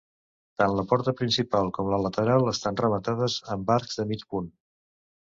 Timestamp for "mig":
4.15-4.29